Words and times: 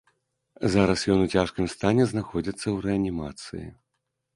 Зараз 0.75 1.03
ён 1.13 1.19
ў 1.25 1.39
цяжкім 1.39 1.69
стане 1.75 2.03
знаходзіцца 2.15 2.63
ў 2.75 2.91
рэанімацыі. 2.91 3.67